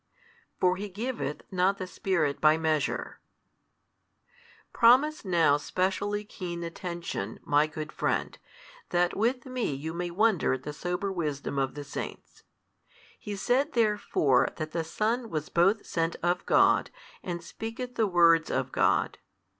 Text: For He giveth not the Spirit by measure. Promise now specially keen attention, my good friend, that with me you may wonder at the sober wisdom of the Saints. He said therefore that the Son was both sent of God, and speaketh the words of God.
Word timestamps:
For 0.59 0.77
He 0.77 0.89
giveth 0.89 1.43
not 1.51 1.77
the 1.77 1.85
Spirit 1.85 2.41
by 2.41 2.57
measure. 2.57 3.19
Promise 4.73 5.23
now 5.23 5.57
specially 5.57 6.23
keen 6.25 6.63
attention, 6.63 7.39
my 7.43 7.67
good 7.67 7.91
friend, 7.91 8.35
that 8.89 9.15
with 9.15 9.45
me 9.45 9.71
you 9.75 9.93
may 9.93 10.09
wonder 10.09 10.53
at 10.53 10.63
the 10.63 10.73
sober 10.73 11.11
wisdom 11.11 11.59
of 11.59 11.75
the 11.75 11.83
Saints. 11.83 12.41
He 13.19 13.35
said 13.35 13.73
therefore 13.73 14.47
that 14.55 14.71
the 14.71 14.83
Son 14.83 15.29
was 15.29 15.49
both 15.49 15.85
sent 15.85 16.15
of 16.23 16.47
God, 16.47 16.89
and 17.21 17.43
speaketh 17.43 17.93
the 17.93 18.07
words 18.07 18.49
of 18.49 18.71
God. 18.71 19.19